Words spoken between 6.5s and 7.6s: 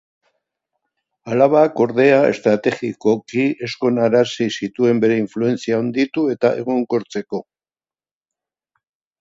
egonkortzeko.